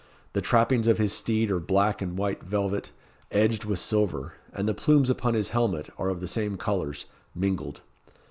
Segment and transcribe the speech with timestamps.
[0.33, 2.89] The trappings of his steed are black and white velvet,
[3.29, 7.81] edged with silver, and the plumes upon his helmet are of the same colours, mingled.